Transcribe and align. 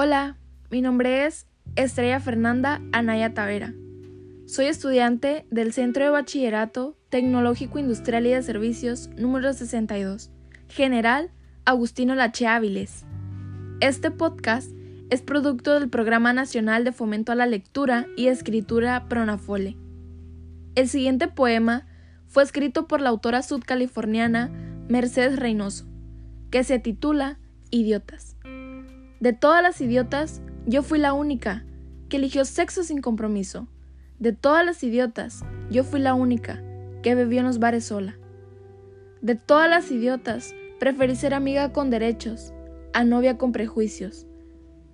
Hola, 0.00 0.36
mi 0.70 0.80
nombre 0.80 1.26
es 1.26 1.48
Estrella 1.74 2.20
Fernanda 2.20 2.80
Anaya 2.92 3.34
Tavera. 3.34 3.74
Soy 4.46 4.66
estudiante 4.66 5.44
del 5.50 5.72
Centro 5.72 6.04
de 6.04 6.10
Bachillerato 6.10 6.96
Tecnológico 7.08 7.80
Industrial 7.80 8.24
y 8.24 8.30
de 8.30 8.40
Servicios 8.44 9.10
número 9.16 9.52
62, 9.52 10.30
General 10.68 11.32
Agustino 11.64 12.14
Lache 12.14 12.46
Áviles. 12.46 13.06
Este 13.80 14.12
podcast 14.12 14.70
es 15.10 15.20
producto 15.20 15.74
del 15.74 15.88
Programa 15.88 16.32
Nacional 16.32 16.84
de 16.84 16.92
Fomento 16.92 17.32
a 17.32 17.34
la 17.34 17.46
Lectura 17.46 18.06
y 18.16 18.28
Escritura 18.28 19.08
Pronafole. 19.08 19.76
El 20.76 20.88
siguiente 20.88 21.26
poema 21.26 21.88
fue 22.28 22.44
escrito 22.44 22.86
por 22.86 23.00
la 23.00 23.08
autora 23.08 23.42
sudcaliforniana 23.42 24.48
Mercedes 24.88 25.40
Reynoso, 25.40 25.86
que 26.52 26.62
se 26.62 26.78
titula 26.78 27.40
Idiotas. 27.72 28.37
De 29.20 29.32
todas 29.32 29.62
las 29.62 29.80
idiotas, 29.80 30.42
yo 30.66 30.82
fui 30.82 30.98
la 30.98 31.12
única 31.12 31.64
que 32.08 32.18
eligió 32.18 32.44
sexo 32.44 32.84
sin 32.84 33.00
compromiso. 33.00 33.66
De 34.18 34.32
todas 34.32 34.64
las 34.64 34.82
idiotas, 34.84 35.44
yo 35.70 35.82
fui 35.82 35.98
la 35.98 36.14
única 36.14 36.62
que 37.02 37.14
bebió 37.14 37.40
en 37.40 37.46
los 37.46 37.58
bares 37.58 37.84
sola. 37.84 38.16
De 39.20 39.34
todas 39.34 39.68
las 39.68 39.90
idiotas, 39.90 40.54
preferí 40.78 41.16
ser 41.16 41.34
amiga 41.34 41.72
con 41.72 41.90
derechos, 41.90 42.52
a 42.92 43.02
novia 43.02 43.38
con 43.38 43.50
prejuicios. 43.50 44.26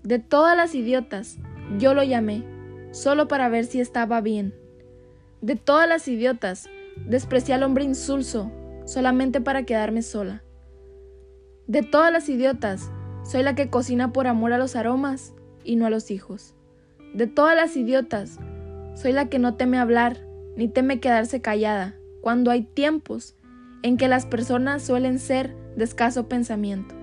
De 0.03 0.19
todas 0.19 0.57
las 0.57 0.75
idiotas, 0.75 1.39
yo 1.79 1.93
lo 1.93 2.03
llamé, 2.03 2.45
solo 2.93 3.29
para 3.29 3.49
ver 3.51 3.67
si 3.67 3.81
estaba 3.81 4.23
bien. 4.23 4.55
De 5.43 5.57
todas 5.57 5.89
las 5.89 6.09
idiotas, 6.09 6.69
desprecié 7.07 7.55
al 7.55 7.63
hombre 7.63 7.85
insulso, 7.85 8.51
solamente 8.87 9.43
para 9.43 9.65
quedarme 9.65 10.01
sola. 10.01 10.43
De 11.67 11.83
todas 11.83 12.13
las 12.13 12.29
idiotas, 12.29 12.91
soy 13.25 13.43
la 13.43 13.55
que 13.55 13.71
cocina 13.71 14.13
por 14.13 14.27
amor 14.27 14.53
a 14.53 14.59
los 14.59 14.77
aromas 14.77 15.33
y 15.65 15.77
no 15.77 15.87
a 15.87 15.91
los 15.91 16.11
hijos. 16.11 16.55
De 17.15 17.27
todas 17.27 17.57
las 17.57 17.77
idiotas, 17.77 18.39
soy 18.95 19.13
la 19.13 19.29
que 19.29 19.39
no 19.39 19.55
teme 19.55 19.79
hablar 19.79 20.19
ni 20.57 20.69
teme 20.69 21.01
quedarse 21.01 21.41
callada 21.41 21.97
cuando 22.21 22.51
hay 22.51 22.63
tiempos 22.63 23.35
en 23.83 23.97
que 23.97 24.09
las 24.09 24.27
personas 24.27 24.83
suelen 24.83 25.19
ser 25.19 25.55
de 25.77 25.85
escaso 25.85 26.29
pensamiento. 26.29 26.95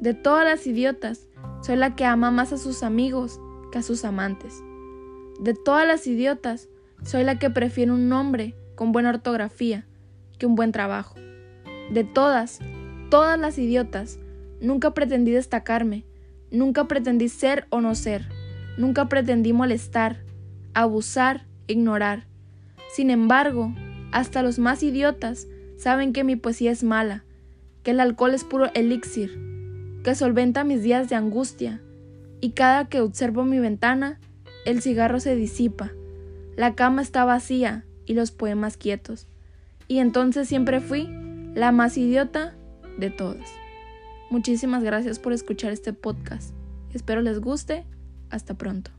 De 0.00 0.14
todas 0.14 0.44
las 0.44 0.66
idiotas, 0.66 1.28
soy 1.62 1.76
la 1.76 1.94
que 1.94 2.04
ama 2.04 2.30
más 2.30 2.52
a 2.52 2.58
sus 2.58 2.82
amigos 2.82 3.40
que 3.70 3.78
a 3.78 3.82
sus 3.82 4.04
amantes. 4.04 4.62
De 5.40 5.54
todas 5.54 5.86
las 5.86 6.06
idiotas, 6.06 6.68
soy 7.04 7.24
la 7.24 7.38
que 7.38 7.50
prefiere 7.50 7.92
un 7.92 8.08
nombre 8.08 8.54
con 8.74 8.92
buena 8.92 9.10
ortografía 9.10 9.86
que 10.38 10.46
un 10.46 10.54
buen 10.54 10.72
trabajo. 10.72 11.14
De 11.90 12.04
todas, 12.04 12.58
todas 13.10 13.38
las 13.38 13.58
idiotas, 13.58 14.18
Nunca 14.62 14.94
pretendí 14.94 15.32
destacarme, 15.32 16.04
nunca 16.52 16.86
pretendí 16.86 17.28
ser 17.28 17.66
o 17.70 17.80
no 17.80 17.96
ser, 17.96 18.28
nunca 18.78 19.08
pretendí 19.08 19.52
molestar, 19.52 20.22
abusar, 20.72 21.46
ignorar. 21.66 22.26
Sin 22.94 23.10
embargo, 23.10 23.74
hasta 24.12 24.44
los 24.44 24.60
más 24.60 24.84
idiotas 24.84 25.48
saben 25.76 26.12
que 26.12 26.22
mi 26.22 26.36
poesía 26.36 26.70
es 26.70 26.84
mala, 26.84 27.24
que 27.82 27.90
el 27.90 27.98
alcohol 27.98 28.34
es 28.34 28.44
puro 28.44 28.70
elixir, 28.74 29.36
que 30.04 30.14
solventa 30.14 30.62
mis 30.62 30.84
días 30.84 31.08
de 31.08 31.16
angustia, 31.16 31.80
y 32.40 32.50
cada 32.50 32.88
que 32.88 33.00
observo 33.00 33.44
mi 33.44 33.58
ventana, 33.58 34.20
el 34.64 34.80
cigarro 34.80 35.18
se 35.18 35.34
disipa, 35.34 35.90
la 36.56 36.76
cama 36.76 37.02
está 37.02 37.24
vacía 37.24 37.84
y 38.06 38.14
los 38.14 38.30
poemas 38.30 38.76
quietos. 38.76 39.26
Y 39.88 39.98
entonces 39.98 40.46
siempre 40.46 40.80
fui 40.80 41.08
la 41.56 41.72
más 41.72 41.98
idiota 41.98 42.54
de 42.96 43.10
todas. 43.10 43.61
Muchísimas 44.32 44.82
gracias 44.82 45.18
por 45.18 45.34
escuchar 45.34 45.72
este 45.72 45.92
podcast. 45.92 46.54
Espero 46.94 47.20
les 47.20 47.38
guste. 47.38 47.84
Hasta 48.30 48.54
pronto. 48.54 48.90